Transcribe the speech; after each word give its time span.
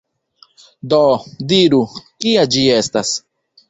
Do, 0.93 1.03
diru, 1.53 1.85
kia 2.01 2.51
ĝi 2.53 2.69
estas? 2.83 3.19